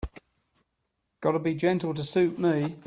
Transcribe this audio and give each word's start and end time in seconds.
Gotta 1.21 1.37
be 1.37 1.53
gentle 1.53 1.93
to 1.93 2.03
suit 2.03 2.39
me. 2.39 2.75